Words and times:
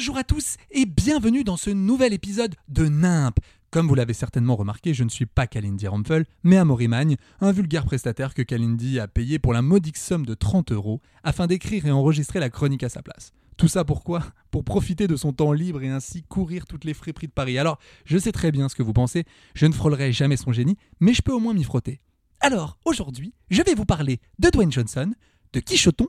Bonjour 0.00 0.16
à 0.16 0.24
tous 0.24 0.56
et 0.70 0.86
bienvenue 0.86 1.44
dans 1.44 1.58
ce 1.58 1.68
nouvel 1.68 2.14
épisode 2.14 2.54
de 2.68 2.86
NIMP. 2.86 3.34
Comme 3.70 3.86
vous 3.86 3.94
l'avez 3.94 4.14
certainement 4.14 4.56
remarqué, 4.56 4.94
je 4.94 5.04
ne 5.04 5.10
suis 5.10 5.26
pas 5.26 5.46
Kalindi 5.46 5.86
Rumpel, 5.86 6.24
mais 6.42 6.56
Amaury 6.56 6.88
Magne, 6.88 7.16
un 7.42 7.52
vulgaire 7.52 7.84
prestataire 7.84 8.32
que 8.32 8.40
Kalindi 8.40 8.98
a 8.98 9.08
payé 9.08 9.38
pour 9.38 9.52
la 9.52 9.60
modique 9.60 9.98
somme 9.98 10.24
de 10.24 10.32
30 10.32 10.72
euros 10.72 11.02
afin 11.22 11.46
d'écrire 11.46 11.84
et 11.84 11.90
enregistrer 11.90 12.40
la 12.40 12.48
chronique 12.48 12.82
à 12.82 12.88
sa 12.88 13.02
place. 13.02 13.32
Tout 13.58 13.68
ça 13.68 13.84
pourquoi? 13.84 14.22
Pour 14.50 14.64
profiter 14.64 15.06
de 15.06 15.16
son 15.16 15.34
temps 15.34 15.52
libre 15.52 15.82
et 15.82 15.90
ainsi 15.90 16.22
courir 16.22 16.64
toutes 16.64 16.84
les 16.84 16.94
friperies 16.94 17.26
de 17.26 17.32
Paris. 17.32 17.58
Alors, 17.58 17.78
je 18.06 18.16
sais 18.16 18.32
très 18.32 18.52
bien 18.52 18.70
ce 18.70 18.76
que 18.76 18.82
vous 18.82 18.94
pensez, 18.94 19.26
je 19.54 19.66
ne 19.66 19.74
frôlerai 19.74 20.12
jamais 20.12 20.38
son 20.38 20.50
génie, 20.50 20.78
mais 21.00 21.12
je 21.12 21.20
peux 21.20 21.32
au 21.32 21.40
moins 21.40 21.52
m'y 21.52 21.62
frotter. 21.62 22.00
Alors, 22.40 22.78
aujourd'hui, 22.86 23.34
je 23.50 23.62
vais 23.62 23.74
vous 23.74 23.84
parler 23.84 24.18
de 24.38 24.48
Dwayne 24.48 24.72
Johnson, 24.72 25.12
de 25.52 25.60
Quichoton 25.60 26.06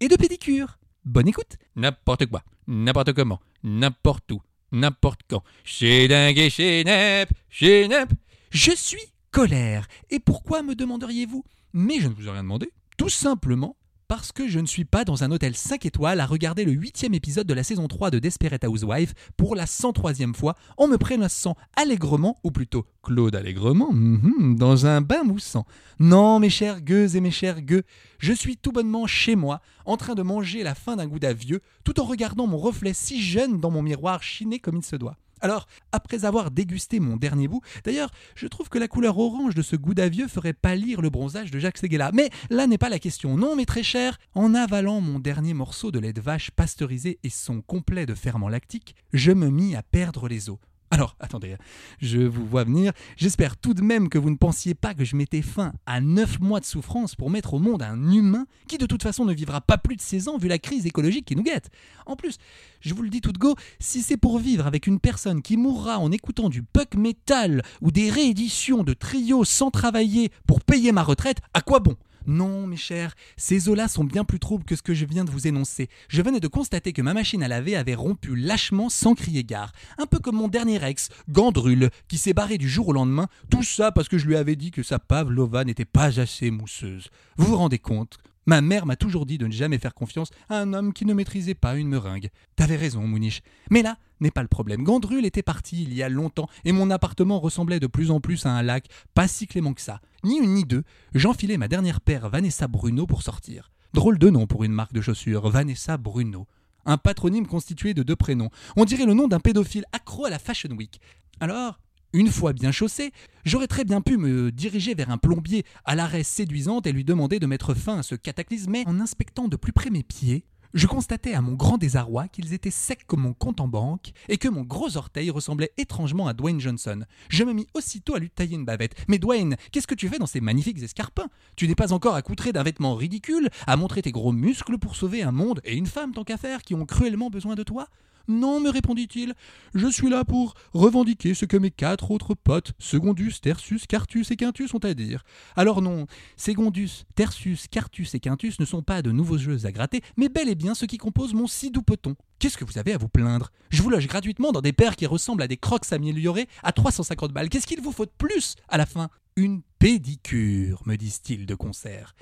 et 0.00 0.08
de 0.08 0.16
pédicure. 0.16 0.78
Bonne 1.06 1.28
écoute 1.28 1.56
N'importe 1.76 2.26
quoi, 2.26 2.42
n'importe 2.66 3.12
comment, 3.12 3.40
n'importe 3.62 4.32
où, 4.32 4.42
n'importe 4.72 5.20
quand. 5.30 5.44
Chez 5.62 6.08
dingue 6.08 6.36
et 6.36 6.50
chez 6.50 6.82
Nep, 6.82 7.30
chez 7.48 7.86
Nep. 7.86 8.10
Je 8.50 8.72
suis 8.72 9.12
colère. 9.30 9.86
Et 10.10 10.18
pourquoi 10.18 10.64
me 10.64 10.74
demanderiez-vous? 10.74 11.44
Mais 11.72 12.00
je 12.00 12.08
ne 12.08 12.14
vous 12.14 12.26
ai 12.26 12.30
rien 12.30 12.42
demandé. 12.42 12.72
Tout 12.96 13.08
simplement 13.08 13.76
parce 14.08 14.32
que 14.32 14.48
je 14.48 14.60
ne 14.60 14.66
suis 14.66 14.84
pas 14.84 15.04
dans 15.04 15.24
un 15.24 15.30
hôtel 15.30 15.56
5 15.56 15.84
étoiles 15.86 16.20
à 16.20 16.26
regarder 16.26 16.64
le 16.64 16.72
huitième 16.72 17.14
épisode 17.14 17.46
de 17.46 17.54
la 17.54 17.64
saison 17.64 17.88
3 17.88 18.10
de 18.10 18.18
Desperate 18.18 18.64
Housewife 18.64 19.14
pour 19.36 19.56
la 19.56 19.64
103e 19.64 20.34
fois 20.34 20.56
en 20.76 20.86
me 20.86 20.96
prélassant 20.96 21.56
allègrement, 21.76 22.38
ou 22.44 22.50
plutôt 22.50 22.86
Claude 23.02 23.34
allègrement, 23.34 23.92
mhm, 23.92 24.56
dans 24.56 24.86
un 24.86 25.00
bain 25.00 25.24
moussant. 25.24 25.66
Non, 25.98 26.38
mes 26.38 26.50
chers 26.50 26.80
gueux 26.80 27.16
et 27.16 27.20
mes 27.20 27.30
chers 27.30 27.62
gueux, 27.62 27.82
je 28.18 28.32
suis 28.32 28.56
tout 28.56 28.72
bonnement 28.72 29.06
chez 29.06 29.36
moi, 29.36 29.60
en 29.84 29.96
train 29.96 30.14
de 30.14 30.22
manger 30.22 30.62
la 30.62 30.74
fin 30.74 30.96
d'un 30.96 31.06
gouda 31.06 31.32
vieux, 31.32 31.60
tout 31.84 31.98
en 32.00 32.04
regardant 32.04 32.46
mon 32.46 32.58
reflet 32.58 32.92
si 32.92 33.20
jeune 33.20 33.60
dans 33.60 33.70
mon 33.70 33.82
miroir 33.82 34.22
chiné 34.22 34.58
comme 34.58 34.76
il 34.76 34.84
se 34.84 34.96
doit. 34.96 35.16
Alors, 35.40 35.66
après 35.92 36.24
avoir 36.24 36.50
dégusté 36.50 37.00
mon 37.00 37.16
dernier 37.16 37.48
bout, 37.48 37.60
d'ailleurs, 37.84 38.10
je 38.34 38.46
trouve 38.46 38.68
que 38.68 38.78
la 38.78 38.88
couleur 38.88 39.18
orange 39.18 39.54
de 39.54 39.62
ce 39.62 39.76
gouda 39.76 40.08
vieux 40.08 40.28
ferait 40.28 40.52
pâlir 40.52 41.02
le 41.02 41.10
bronzage 41.10 41.50
de 41.50 41.58
Jacques 41.58 41.78
Seguela. 41.78 42.10
Mais 42.12 42.30
là 42.50 42.66
n'est 42.66 42.78
pas 42.78 42.88
la 42.88 42.98
question. 42.98 43.36
Non, 43.36 43.56
mes 43.56 43.66
très 43.66 43.82
chers, 43.82 44.18
en 44.34 44.54
avalant 44.54 45.00
mon 45.00 45.18
dernier 45.18 45.54
morceau 45.54 45.90
de 45.90 45.98
lait 45.98 46.12
de 46.12 46.20
vache 46.20 46.50
pasteurisé 46.50 47.18
et 47.22 47.30
son 47.30 47.60
complet 47.60 48.06
de 48.06 48.14
ferment 48.14 48.48
lactique, 48.48 48.94
je 49.12 49.32
me 49.32 49.50
mis 49.50 49.76
à 49.76 49.82
perdre 49.82 50.28
les 50.28 50.48
os. 50.48 50.58
Alors, 50.90 51.16
attendez, 51.18 51.56
je 52.00 52.18
vous 52.18 52.46
vois 52.46 52.64
venir. 52.64 52.92
J'espère 53.16 53.56
tout 53.56 53.74
de 53.74 53.82
même 53.82 54.08
que 54.08 54.18
vous 54.18 54.30
ne 54.30 54.36
pensiez 54.36 54.74
pas 54.74 54.94
que 54.94 55.04
je 55.04 55.16
mettais 55.16 55.42
fin 55.42 55.72
à 55.84 56.00
9 56.00 56.40
mois 56.40 56.60
de 56.60 56.64
souffrance 56.64 57.16
pour 57.16 57.28
mettre 57.28 57.54
au 57.54 57.58
monde 57.58 57.82
un 57.82 58.12
humain 58.12 58.46
qui 58.68 58.78
de 58.78 58.86
toute 58.86 59.02
façon 59.02 59.24
ne 59.24 59.34
vivra 59.34 59.60
pas 59.60 59.78
plus 59.78 59.96
de 59.96 60.00
16 60.00 60.28
ans 60.28 60.38
vu 60.38 60.46
la 60.46 60.58
crise 60.58 60.86
écologique 60.86 61.26
qui 61.26 61.34
nous 61.34 61.42
guette. 61.42 61.70
En 62.06 62.14
plus, 62.14 62.38
je 62.80 62.94
vous 62.94 63.02
le 63.02 63.10
dis 63.10 63.20
tout 63.20 63.32
de 63.32 63.38
go, 63.38 63.56
si 63.80 64.00
c'est 64.00 64.16
pour 64.16 64.38
vivre 64.38 64.66
avec 64.66 64.86
une 64.86 65.00
personne 65.00 65.42
qui 65.42 65.56
mourra 65.56 65.98
en 65.98 66.12
écoutant 66.12 66.48
du 66.48 66.62
puck 66.62 66.94
metal 66.94 67.62
ou 67.82 67.90
des 67.90 68.08
rééditions 68.08 68.84
de 68.84 68.92
trio 68.92 69.44
sans 69.44 69.72
travailler 69.72 70.30
pour 70.46 70.60
payer 70.62 70.92
ma 70.92 71.02
retraite, 71.02 71.38
à 71.52 71.62
quoi 71.62 71.80
bon? 71.80 71.96
Non, 72.26 72.66
mes 72.66 72.76
chers, 72.76 73.14
ces 73.36 73.68
eaux-là 73.68 73.88
sont 73.88 74.04
bien 74.04 74.24
plus 74.24 74.38
troubles 74.38 74.64
que 74.64 74.76
ce 74.76 74.82
que 74.82 74.94
je 74.94 75.04
viens 75.04 75.24
de 75.24 75.30
vous 75.30 75.46
énoncer. 75.46 75.88
Je 76.08 76.22
venais 76.22 76.40
de 76.40 76.48
constater 76.48 76.92
que 76.92 77.02
ma 77.02 77.14
machine 77.14 77.42
à 77.42 77.48
laver 77.48 77.76
avait 77.76 77.94
rompu 77.94 78.36
lâchement 78.36 78.88
sans 78.88 79.14
crier 79.14 79.44
gare. 79.44 79.72
Un 79.98 80.06
peu 80.06 80.18
comme 80.18 80.36
mon 80.36 80.48
dernier 80.48 80.84
ex, 80.84 81.08
Gandrul, 81.28 81.90
qui 82.08 82.18
s'est 82.18 82.34
barré 82.34 82.58
du 82.58 82.68
jour 82.68 82.88
au 82.88 82.92
lendemain, 82.92 83.28
tout 83.50 83.62
ça 83.62 83.92
parce 83.92 84.08
que 84.08 84.18
je 84.18 84.26
lui 84.26 84.36
avais 84.36 84.56
dit 84.56 84.70
que 84.70 84.82
sa 84.82 84.98
pavlova 84.98 85.64
n'était 85.64 85.84
pas 85.84 86.20
assez 86.20 86.50
mousseuse. 86.50 87.08
Vous 87.36 87.46
vous 87.46 87.56
rendez 87.56 87.78
compte 87.78 88.18
Ma 88.46 88.60
mère 88.60 88.86
m'a 88.86 88.94
toujours 88.94 89.26
dit 89.26 89.38
de 89.38 89.46
ne 89.46 89.52
jamais 89.52 89.78
faire 89.78 89.94
confiance 89.94 90.30
à 90.48 90.58
un 90.58 90.72
homme 90.72 90.92
qui 90.92 91.04
ne 91.04 91.14
maîtrisait 91.14 91.54
pas 91.54 91.74
une 91.74 91.88
meringue. 91.88 92.30
T'avais 92.54 92.76
raison, 92.76 93.06
Mouniche. 93.06 93.42
Mais 93.70 93.82
là 93.82 93.98
n'est 94.20 94.30
pas 94.30 94.42
le 94.42 94.48
problème. 94.48 94.84
Gandrul 94.84 95.26
était 95.26 95.42
parti 95.42 95.82
il 95.82 95.92
y 95.92 96.02
a 96.02 96.08
longtemps 96.08 96.48
et 96.64 96.72
mon 96.72 96.90
appartement 96.90 97.40
ressemblait 97.40 97.80
de 97.80 97.86
plus 97.86 98.10
en 98.10 98.20
plus 98.20 98.46
à 98.46 98.50
un 98.50 98.62
lac, 98.62 98.86
pas 99.14 99.28
si 99.28 99.46
clément 99.46 99.74
que 99.74 99.82
ça. 99.82 100.00
Ni 100.24 100.38
une 100.38 100.54
ni 100.54 100.64
deux, 100.64 100.84
j'enfilai 101.14 101.58
ma 101.58 101.68
dernière 101.68 102.00
paire 102.00 102.30
Vanessa 102.30 102.68
Bruno 102.68 103.06
pour 103.06 103.22
sortir. 103.22 103.70
Drôle 103.92 104.18
de 104.18 104.30
nom 104.30 104.46
pour 104.46 104.64
une 104.64 104.72
marque 104.72 104.92
de 104.92 105.00
chaussures, 105.00 105.48
Vanessa 105.50 105.96
Bruno. 105.96 106.46
Un 106.84 106.98
patronyme 106.98 107.46
constitué 107.46 107.94
de 107.94 108.04
deux 108.04 108.16
prénoms. 108.16 108.50
On 108.76 108.84
dirait 108.84 109.06
le 109.06 109.14
nom 109.14 109.26
d'un 109.26 109.40
pédophile 109.40 109.84
accro 109.92 110.24
à 110.24 110.30
la 110.30 110.38
Fashion 110.38 110.70
Week. 110.70 111.00
Alors, 111.40 111.80
une 112.16 112.30
fois 112.30 112.54
bien 112.54 112.72
chaussé, 112.72 113.12
j'aurais 113.44 113.66
très 113.66 113.84
bien 113.84 114.00
pu 114.00 114.16
me 114.16 114.50
diriger 114.50 114.94
vers 114.94 115.10
un 115.10 115.18
plombier 115.18 115.66
à 115.84 115.94
l'arrêt 115.94 116.22
séduisante 116.22 116.86
et 116.86 116.92
lui 116.92 117.04
demander 117.04 117.38
de 117.38 117.46
mettre 117.46 117.74
fin 117.74 117.98
à 117.98 118.02
ce 118.02 118.14
cataclysme, 118.14 118.70
mais 118.70 118.84
en 118.86 119.00
inspectant 119.00 119.48
de 119.48 119.56
plus 119.56 119.74
près 119.74 119.90
mes 119.90 120.02
pieds, 120.02 120.46
je 120.72 120.86
constatais 120.86 121.34
à 121.34 121.42
mon 121.42 121.52
grand 121.52 121.76
désarroi 121.76 122.28
qu'ils 122.28 122.54
étaient 122.54 122.70
secs 122.70 123.06
comme 123.06 123.20
mon 123.20 123.34
compte 123.34 123.60
en 123.60 123.68
banque 123.68 124.12
et 124.30 124.38
que 124.38 124.48
mon 124.48 124.62
gros 124.62 124.96
orteil 124.96 125.28
ressemblait 125.28 125.72
étrangement 125.76 126.26
à 126.26 126.32
Dwayne 126.32 126.58
Johnson. 126.58 127.04
Je 127.28 127.44
me 127.44 127.52
mis 127.52 127.66
aussitôt 127.74 128.14
à 128.14 128.18
lui 128.18 128.30
tailler 128.30 128.56
une 128.56 128.64
bavette. 128.64 128.94
Mais 129.08 129.18
Dwayne, 129.18 129.56
qu'est-ce 129.70 129.86
que 129.86 129.94
tu 129.94 130.08
fais 130.08 130.18
dans 130.18 130.26
ces 130.26 130.40
magnifiques 130.40 130.82
escarpins? 130.82 131.28
Tu 131.54 131.68
n'es 131.68 131.74
pas 131.74 131.92
encore 131.92 132.14
accoutré 132.14 132.52
d'un 132.54 132.62
vêtement 132.62 132.94
ridicule, 132.94 133.50
à 133.66 133.76
montrer 133.76 134.00
tes 134.00 134.12
gros 134.12 134.32
muscles 134.32 134.78
pour 134.78 134.96
sauver 134.96 135.22
un 135.22 135.32
monde 135.32 135.60
et 135.64 135.76
une 135.76 135.86
femme 135.86 136.14
tant 136.14 136.24
qu'à 136.24 136.38
faire 136.38 136.62
qui 136.62 136.74
ont 136.74 136.86
cruellement 136.86 137.28
besoin 137.28 137.56
de 137.56 137.62
toi? 137.62 137.88
Non, 138.28 138.60
me 138.60 138.70
répondit-il, 138.70 139.34
je 139.74 139.86
suis 139.86 140.08
là 140.08 140.24
pour 140.24 140.54
revendiquer 140.72 141.34
ce 141.34 141.44
que 141.44 141.56
mes 141.56 141.70
quatre 141.70 142.10
autres 142.10 142.34
potes, 142.34 142.72
Secondus, 142.78 143.40
Tertius, 143.40 143.86
Cartus 143.86 144.30
et 144.30 144.36
Quintus, 144.36 144.74
ont 144.74 144.78
à 144.78 144.94
dire. 144.94 145.22
Alors 145.54 145.82
non, 145.82 146.06
Secondus, 146.36 147.04
Tertius, 147.14 147.68
Cartus 147.68 148.14
et 148.14 148.20
Quintus 148.20 148.58
ne 148.58 148.64
sont 148.64 148.82
pas 148.82 149.02
de 149.02 149.12
nouveaux 149.12 149.38
jeux 149.38 149.64
à 149.64 149.72
gratter, 149.72 150.02
mais 150.16 150.28
bel 150.28 150.48
et 150.48 150.54
bien 150.54 150.74
ceux 150.74 150.86
qui 150.86 150.98
composent 150.98 151.34
mon 151.34 151.46
si 151.46 151.70
doux 151.70 151.82
peton. 151.82 152.16
Qu'est-ce 152.38 152.58
que 152.58 152.64
vous 152.64 152.78
avez 152.78 152.92
à 152.92 152.98
vous 152.98 153.08
plaindre? 153.08 153.50
Je 153.70 153.82
vous 153.82 153.90
loge 153.90 154.06
gratuitement 154.08 154.52
dans 154.52 154.60
des 154.60 154.72
paires 154.72 154.96
qui 154.96 155.06
ressemblent 155.06 155.42
à 155.42 155.48
des 155.48 155.56
crocs 155.56 155.90
améliorés 155.92 156.48
à 156.62 156.72
350 156.72 157.32
balles. 157.32 157.48
Qu'est-ce 157.48 157.66
qu'il 157.66 157.80
vous 157.80 157.92
faut 157.92 158.06
de 158.06 158.10
plus 158.18 158.56
à 158.68 158.76
la 158.76 158.86
fin? 158.86 159.08
Une 159.36 159.62
pédicure, 159.78 160.82
me 160.86 160.96
disent-ils 160.96 161.46
de 161.46 161.54
concert. 161.54 162.14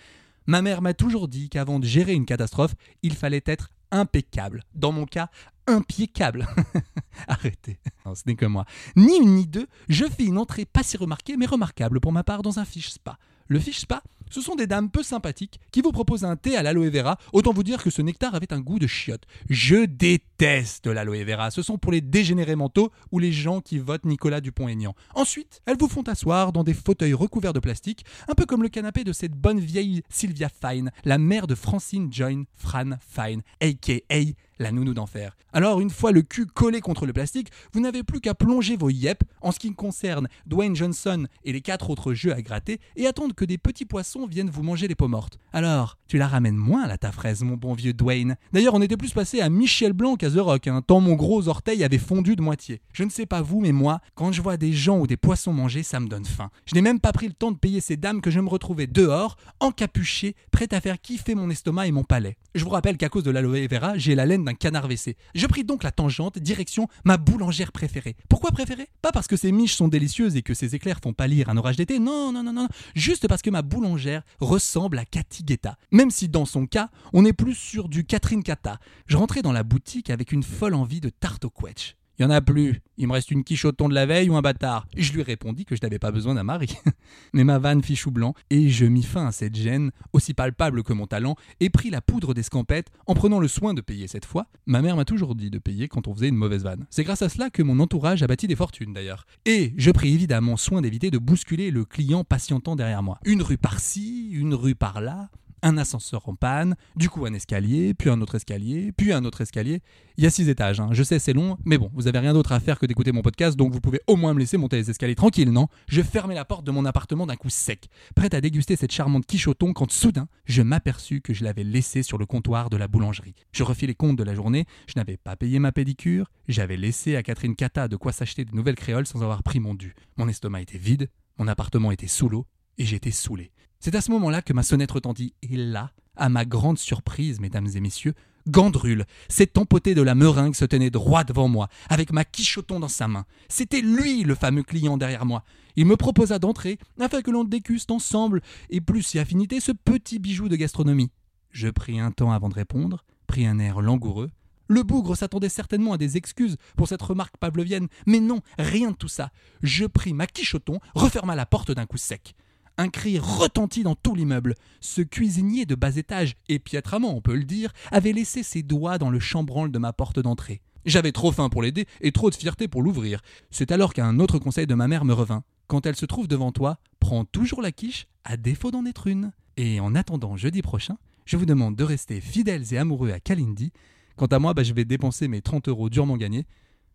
Ma 0.46 0.60
mère 0.60 0.82
m'a 0.82 0.92
toujours 0.92 1.28
dit 1.28 1.48
qu'avant 1.48 1.78
de 1.80 1.86
gérer 1.86 2.12
une 2.12 2.26
catastrophe, 2.26 2.74
il 3.02 3.14
fallait 3.14 3.42
être 3.46 3.70
impeccable. 3.94 4.62
Dans 4.74 4.92
mon 4.92 5.06
cas, 5.06 5.30
impeccable. 5.66 6.46
Arrêtez, 7.28 7.78
ce 8.04 8.22
n'est 8.26 8.34
que 8.34 8.46
moi. 8.46 8.64
Ni 8.96 9.16
une 9.16 9.36
ni 9.36 9.46
deux, 9.46 9.66
je 9.88 10.04
fais 10.04 10.24
une 10.24 10.38
entrée 10.38 10.64
pas 10.64 10.82
si 10.82 10.96
remarquée, 10.96 11.36
mais 11.36 11.46
remarquable 11.46 12.00
pour 12.00 12.12
ma 12.12 12.24
part 12.24 12.42
dans 12.42 12.58
un 12.58 12.64
fiche 12.64 12.90
spa. 12.90 13.18
Le 13.48 13.58
fiche 13.58 13.80
spa, 13.80 14.02
ce 14.30 14.40
sont 14.40 14.54
des 14.54 14.66
dames 14.66 14.90
peu 14.90 15.02
sympathiques 15.02 15.60
qui 15.70 15.80
vous 15.80 15.92
proposent 15.92 16.24
un 16.24 16.36
thé 16.36 16.56
à 16.56 16.62
l'aloe 16.62 16.90
vera. 16.90 17.18
Autant 17.32 17.52
vous 17.52 17.62
dire 17.62 17.82
que 17.82 17.90
ce 17.90 18.02
nectar 18.02 18.34
avait 18.34 18.52
un 18.52 18.60
goût 18.60 18.78
de 18.78 18.86
chiotte. 18.86 19.24
Je 19.48 19.84
déteste 19.84 20.86
l'aloe 20.86 21.24
vera. 21.24 21.50
Ce 21.50 21.62
sont 21.62 21.78
pour 21.78 21.92
les 21.92 22.00
dégénérés 22.00 22.56
mentaux 22.56 22.90
ou 23.12 23.18
les 23.18 23.32
gens 23.32 23.60
qui 23.60 23.78
votent 23.78 24.04
Nicolas 24.04 24.40
Dupont-Aignan. 24.40 24.94
Ensuite, 25.14 25.60
elles 25.66 25.78
vous 25.78 25.88
font 25.88 26.02
asseoir 26.02 26.52
dans 26.52 26.64
des 26.64 26.74
fauteuils 26.74 27.14
recouverts 27.14 27.52
de 27.52 27.60
plastique, 27.60 28.04
un 28.28 28.34
peu 28.34 28.46
comme 28.46 28.62
le 28.62 28.68
canapé 28.68 29.04
de 29.04 29.12
cette 29.12 29.32
bonne 29.32 29.60
vieille 29.60 30.02
Sylvia 30.08 30.48
Fine, 30.48 30.90
la 31.04 31.18
mère 31.18 31.46
de 31.46 31.54
Francine 31.54 32.12
Joyne 32.12 32.44
Fran 32.54 32.90
Fine, 33.00 33.42
a.k.a 33.60 34.34
la 34.58 34.72
nounou 34.72 34.94
d'enfer. 34.94 35.36
Alors, 35.52 35.80
une 35.80 35.90
fois 35.90 36.12
le 36.12 36.22
cul 36.22 36.46
collé 36.46 36.80
contre 36.80 37.06
le 37.06 37.12
plastique, 37.12 37.50
vous 37.72 37.80
n'avez 37.80 38.02
plus 38.02 38.20
qu'à 38.20 38.34
plonger 38.34 38.76
vos 38.76 38.90
yep 38.90 39.22
en 39.40 39.52
ce 39.52 39.58
qui 39.58 39.72
concerne 39.74 40.28
Dwayne 40.46 40.76
Johnson 40.76 41.26
et 41.44 41.52
les 41.52 41.60
quatre 41.60 41.90
autres 41.90 42.14
jeux 42.14 42.32
à 42.32 42.42
gratter 42.42 42.80
et 42.96 43.06
attendre 43.06 43.34
que 43.34 43.44
des 43.44 43.58
petits 43.58 43.84
poissons 43.84 44.13
viennent 44.28 44.50
vous 44.50 44.62
manger 44.62 44.88
les 44.88 44.94
peaux 44.94 45.08
mortes. 45.08 45.38
Alors, 45.52 45.98
tu 46.08 46.18
la 46.18 46.28
ramènes 46.28 46.56
moins 46.56 46.86
là 46.86 46.96
ta 46.96 47.12
fraise, 47.12 47.42
mon 47.42 47.56
bon 47.56 47.74
vieux 47.74 47.92
Dwayne. 47.92 48.36
D'ailleurs, 48.52 48.74
on 48.74 48.82
était 48.82 48.96
plus 48.96 49.12
passé 49.12 49.40
à 49.40 49.48
Michel 49.48 49.92
Blanc 49.92 50.16
qu'à 50.16 50.30
The 50.30 50.38
Rock, 50.38 50.68
hein, 50.68 50.82
tant 50.86 51.00
mon 51.00 51.14
gros 51.14 51.48
orteil 51.48 51.84
avait 51.84 51.98
fondu 51.98 52.36
de 52.36 52.42
moitié. 52.42 52.80
Je 52.92 53.04
ne 53.04 53.10
sais 53.10 53.26
pas 53.26 53.42
vous, 53.42 53.60
mais 53.60 53.72
moi, 53.72 54.00
quand 54.14 54.32
je 54.32 54.40
vois 54.40 54.56
des 54.56 54.72
gens 54.72 54.98
ou 54.98 55.06
des 55.06 55.16
poissons 55.16 55.52
manger, 55.52 55.82
ça 55.82 56.00
me 56.00 56.08
donne 56.08 56.24
faim. 56.24 56.50
Je 56.66 56.74
n'ai 56.74 56.82
même 56.82 57.00
pas 57.00 57.12
pris 57.12 57.26
le 57.26 57.34
temps 57.34 57.52
de 57.52 57.58
payer 57.58 57.80
ces 57.80 57.96
dames 57.96 58.20
que 58.20 58.30
je 58.30 58.40
me 58.40 58.48
retrouvais 58.48 58.86
dehors, 58.86 59.36
encapuché, 59.60 60.36
prêt 60.50 60.72
à 60.72 60.80
faire 60.80 61.00
kiffer 61.00 61.34
mon 61.34 61.50
estomac 61.50 61.86
et 61.88 61.92
mon 61.92 62.04
palais. 62.04 62.36
Je 62.54 62.64
vous 62.64 62.70
rappelle 62.70 62.96
qu'à 62.96 63.08
cause 63.08 63.24
de 63.24 63.30
l'aloe 63.30 63.66
vera, 63.68 63.98
j'ai 63.98 64.14
la 64.14 64.26
laine 64.26 64.44
d'un 64.44 64.54
canard 64.54 64.86
WC. 64.88 65.16
Je 65.34 65.46
pris 65.46 65.64
donc 65.64 65.82
la 65.82 65.90
tangente, 65.90 66.38
direction 66.38 66.88
ma 67.04 67.16
boulangère 67.16 67.72
préférée. 67.72 68.16
Pourquoi 68.28 68.52
préférée? 68.52 68.88
Pas 69.02 69.12
parce 69.12 69.26
que 69.26 69.36
ses 69.36 69.50
miches 69.50 69.74
sont 69.74 69.88
délicieuses 69.88 70.36
et 70.36 70.42
que 70.42 70.54
ses 70.54 70.74
éclairs 70.74 71.00
font 71.02 71.12
pâlir 71.12 71.48
un 71.48 71.56
orage 71.56 71.76
d'été, 71.76 71.98
non, 71.98 72.32
non, 72.32 72.42
non, 72.42 72.52
non, 72.52 72.68
juste 72.94 73.26
parce 73.26 73.42
que 73.42 73.50
ma 73.50 73.62
boulangère 73.62 74.03
ressemble 74.40 74.98
à 74.98 75.04
Cathy 75.04 75.44
Guetta. 75.44 75.76
Même 75.90 76.10
si 76.10 76.28
dans 76.28 76.44
son 76.44 76.66
cas, 76.66 76.90
on 77.12 77.24
est 77.24 77.32
plus 77.32 77.54
sur 77.54 77.88
du 77.88 78.04
Catherine 78.04 78.42
Cata. 78.42 78.78
Je 79.06 79.16
rentrais 79.16 79.42
dans 79.42 79.52
la 79.52 79.62
boutique 79.62 80.10
avec 80.10 80.32
une 80.32 80.42
folle 80.42 80.74
envie 80.74 81.00
de 81.00 81.08
tarte 81.08 81.44
au 81.44 81.50
quetch. 81.50 81.96
Il 82.18 82.24
en 82.24 82.30
a 82.30 82.40
plus. 82.40 82.80
Il 82.96 83.08
me 83.08 83.12
reste 83.12 83.32
une 83.32 83.42
quiche 83.42 83.66
de 83.66 83.94
la 83.94 84.06
veille 84.06 84.30
ou 84.30 84.36
un 84.36 84.40
bâtard. 84.40 84.86
Je 84.96 85.12
lui 85.12 85.22
répondis 85.22 85.64
que 85.64 85.74
je 85.74 85.80
n'avais 85.82 85.98
pas 85.98 86.12
besoin 86.12 86.34
d'un 86.34 86.44
mari. 86.44 86.76
Mais 87.32 87.42
ma 87.42 87.58
vanne 87.58 87.82
fit 87.82 87.96
chou 87.96 88.12
blanc 88.12 88.34
et 88.50 88.68
je 88.68 88.86
mis 88.86 89.02
fin 89.02 89.26
à 89.26 89.32
cette 89.32 89.56
gêne, 89.56 89.90
aussi 90.12 90.32
palpable 90.32 90.84
que 90.84 90.92
mon 90.92 91.08
talent, 91.08 91.34
et 91.58 91.70
pris 91.70 91.90
la 91.90 92.00
poudre 92.00 92.34
d'escampette 92.34 92.88
en 93.06 93.14
prenant 93.14 93.40
le 93.40 93.48
soin 93.48 93.74
de 93.74 93.80
payer 93.80 94.06
cette 94.06 94.26
fois. 94.26 94.46
Ma 94.66 94.80
mère 94.80 94.96
m'a 94.96 95.04
toujours 95.04 95.34
dit 95.34 95.50
de 95.50 95.58
payer 95.58 95.88
quand 95.88 96.06
on 96.06 96.14
faisait 96.14 96.28
une 96.28 96.36
mauvaise 96.36 96.62
vanne. 96.62 96.86
C'est 96.88 97.02
grâce 97.04 97.22
à 97.22 97.28
cela 97.28 97.50
que 97.50 97.62
mon 97.62 97.80
entourage 97.80 98.22
a 98.22 98.28
bâti 98.28 98.46
des 98.46 98.56
fortunes 98.56 98.92
d'ailleurs. 98.92 99.26
Et 99.44 99.74
je 99.76 99.90
pris 99.90 100.14
évidemment 100.14 100.56
soin 100.56 100.82
d'éviter 100.82 101.10
de 101.10 101.18
bousculer 101.18 101.72
le 101.72 101.84
client 101.84 102.22
patientant 102.22 102.76
derrière 102.76 103.02
moi. 103.02 103.18
Une 103.24 103.42
rue 103.42 103.58
par-ci, 103.58 104.30
une 104.30 104.54
rue 104.54 104.76
par-là, 104.76 105.30
un 105.64 105.78
ascenseur 105.78 106.28
en 106.28 106.36
panne, 106.36 106.76
du 106.94 107.08
coup 107.08 107.24
un 107.26 107.32
escalier, 107.32 107.94
puis 107.94 108.10
un 108.10 108.20
autre 108.20 108.36
escalier, 108.36 108.92
puis 108.92 109.12
un 109.12 109.24
autre 109.24 109.40
escalier. 109.40 109.80
Il 110.16 110.22
y 110.22 110.26
a 110.26 110.30
six 110.30 110.48
étages, 110.48 110.78
hein. 110.78 110.90
je 110.92 111.02
sais 111.02 111.18
c'est 111.18 111.32
long, 111.32 111.56
mais 111.64 111.78
bon, 111.78 111.90
vous 111.94 112.06
avez 112.06 112.18
rien 112.20 112.34
d'autre 112.34 112.52
à 112.52 112.60
faire 112.60 112.78
que 112.78 112.86
d'écouter 112.86 113.10
mon 113.10 113.22
podcast, 113.22 113.56
donc 113.56 113.72
vous 113.72 113.80
pouvez 113.80 114.00
au 114.06 114.16
moins 114.16 114.34
me 114.34 114.38
laisser 114.38 114.58
monter 114.58 114.76
les 114.76 114.90
escaliers 114.90 115.14
tranquille, 115.14 115.50
non? 115.50 115.68
Je 115.88 116.02
fermais 116.02 116.34
la 116.34 116.44
porte 116.44 116.64
de 116.64 116.70
mon 116.70 116.84
appartement 116.84 117.26
d'un 117.26 117.36
coup 117.36 117.48
sec, 117.48 117.88
prête 118.14 118.34
à 118.34 118.40
déguster 118.40 118.76
cette 118.76 118.92
charmante 118.92 119.26
thon 119.58 119.72
quand 119.72 119.90
soudain, 119.90 120.28
je 120.44 120.62
m'aperçus 120.62 121.22
que 121.22 121.32
je 121.32 121.44
l'avais 121.44 121.64
laissée 121.64 122.02
sur 122.02 122.18
le 122.18 122.26
comptoir 122.26 122.68
de 122.68 122.76
la 122.76 122.86
boulangerie. 122.86 123.34
Je 123.52 123.62
refis 123.64 123.86
les 123.86 123.94
comptes 123.94 124.16
de 124.16 124.22
la 124.22 124.34
journée, 124.34 124.66
je 124.86 124.94
n'avais 124.96 125.16
pas 125.16 125.34
payé 125.34 125.58
ma 125.58 125.72
pédicure, 125.72 126.30
j'avais 126.46 126.76
laissé 126.76 127.16
à 127.16 127.22
Catherine 127.22 127.56
Cata 127.56 127.88
de 127.88 127.96
quoi 127.96 128.12
s'acheter 128.12 128.44
de 128.44 128.54
nouvelles 128.54 128.74
créoles 128.74 129.06
sans 129.06 129.22
avoir 129.22 129.42
pris 129.42 129.60
mon 129.60 129.74
dû. 129.74 129.94
Mon 130.18 130.28
estomac 130.28 130.60
était 130.60 130.78
vide, 130.78 131.08
mon 131.38 131.48
appartement 131.48 131.90
était 131.90 132.06
sous 132.06 132.28
l'eau, 132.28 132.46
et 132.78 132.84
j'étais 132.84 133.10
saoulé. 133.10 133.52
C'est 133.84 133.94
à 133.94 134.00
ce 134.00 134.10
moment-là 134.12 134.40
que 134.40 134.54
ma 134.54 134.62
sonnette 134.62 134.92
retentit, 134.92 135.34
et 135.42 135.58
là, 135.58 135.90
à 136.16 136.30
ma 136.30 136.46
grande 136.46 136.78
surprise, 136.78 137.38
mesdames 137.38 137.68
et 137.74 137.80
messieurs, 137.80 138.14
Gandrul, 138.48 139.04
cet 139.28 139.58
empoté 139.58 139.94
de 139.94 140.00
la 140.00 140.14
meringue, 140.14 140.54
se 140.54 140.64
tenait 140.64 140.88
droit 140.88 141.22
devant 141.22 141.48
moi, 141.48 141.68
avec 141.90 142.10
ma 142.10 142.24
quichoton 142.24 142.80
dans 142.80 142.88
sa 142.88 143.08
main. 143.08 143.26
C'était 143.50 143.82
lui 143.82 144.22
le 144.24 144.34
fameux 144.34 144.62
client 144.62 144.96
derrière 144.96 145.26
moi. 145.26 145.44
Il 145.76 145.84
me 145.84 145.98
proposa 145.98 146.38
d'entrer, 146.38 146.78
afin 146.98 147.20
que 147.20 147.30
l'on 147.30 147.44
déguste 147.44 147.90
ensemble, 147.90 148.40
et 148.70 148.80
plus 148.80 149.02
si 149.02 149.18
affinité, 149.18 149.60
ce 149.60 149.72
petit 149.72 150.18
bijou 150.18 150.48
de 150.48 150.56
gastronomie. 150.56 151.10
Je 151.50 151.68
pris 151.68 152.00
un 152.00 152.10
temps 152.10 152.32
avant 152.32 152.48
de 152.48 152.54
répondre, 152.54 153.04
pris 153.26 153.44
un 153.44 153.58
air 153.58 153.82
langoureux. 153.82 154.30
Le 154.66 154.82
bougre 154.82 155.14
s'attendait 155.14 155.50
certainement 155.50 155.92
à 155.92 155.98
des 155.98 156.16
excuses 156.16 156.56
pour 156.74 156.88
cette 156.88 157.02
remarque 157.02 157.36
pavlovienne, 157.36 157.88
mais 158.06 158.20
non, 158.20 158.40
rien 158.58 158.92
de 158.92 158.96
tout 158.96 159.08
ça. 159.08 159.30
Je 159.62 159.84
pris 159.84 160.14
ma 160.14 160.26
quichoton, 160.26 160.80
referma 160.94 161.36
la 161.36 161.44
porte 161.44 161.70
d'un 161.70 161.84
coup 161.84 161.98
sec. 161.98 162.34
Un 162.76 162.88
cri 162.88 163.18
retentit 163.18 163.84
dans 163.84 163.94
tout 163.94 164.14
l'immeuble. 164.14 164.54
Ce 164.80 165.00
cuisinier 165.00 165.64
de 165.64 165.74
bas 165.74 165.96
étage, 165.96 166.34
et 166.48 166.58
piètrement 166.58 167.16
on 167.16 167.20
peut 167.20 167.36
le 167.36 167.44
dire, 167.44 167.72
avait 167.92 168.12
laissé 168.12 168.42
ses 168.42 168.62
doigts 168.62 168.98
dans 168.98 169.10
le 169.10 169.20
chambranle 169.20 169.70
de 169.70 169.78
ma 169.78 169.92
porte 169.92 170.18
d'entrée. 170.18 170.60
J'avais 170.84 171.12
trop 171.12 171.32
faim 171.32 171.48
pour 171.48 171.62
l'aider 171.62 171.86
et 172.00 172.12
trop 172.12 172.30
de 172.30 172.34
fierté 172.34 172.68
pour 172.68 172.82
l'ouvrir. 172.82 173.20
C'est 173.50 173.72
alors 173.72 173.94
qu'un 173.94 174.18
autre 174.18 174.38
conseil 174.38 174.66
de 174.66 174.74
ma 174.74 174.88
mère 174.88 175.04
me 175.04 175.14
revint. 175.14 175.44
Quand 175.66 175.86
elle 175.86 175.96
se 175.96 176.04
trouve 176.04 176.28
devant 176.28 176.52
toi, 176.52 176.78
prends 177.00 177.24
toujours 177.24 177.62
la 177.62 177.72
quiche, 177.72 178.06
à 178.24 178.36
défaut 178.36 178.70
d'en 178.70 178.84
être 178.84 179.06
une. 179.06 179.32
Et 179.56 179.80
en 179.80 179.94
attendant 179.94 180.36
jeudi 180.36 180.60
prochain, 180.60 180.98
je 181.24 181.36
vous 181.36 181.46
demande 181.46 181.76
de 181.76 181.84
rester 181.84 182.20
fidèles 182.20 182.74
et 182.74 182.78
amoureux 182.78 183.12
à 183.12 183.20
Kalindi. 183.20 183.72
Quant 184.16 184.26
à 184.26 184.38
moi, 184.38 184.52
bah, 184.52 184.62
je 184.62 184.74
vais 184.74 184.84
dépenser 184.84 185.26
mes 185.28 185.40
30 185.40 185.68
euros 185.68 185.88
durement 185.88 186.16
gagnés. 186.16 186.46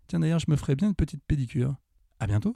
Tiens 0.08 0.20
d'ailleurs, 0.20 0.40
je 0.40 0.52
me 0.52 0.56
ferai 0.56 0.76
bien 0.76 0.90
une 0.90 0.96
petite 0.96 1.24
pédicure. 1.28 1.76
À 2.20 2.28
bientôt. 2.28 2.56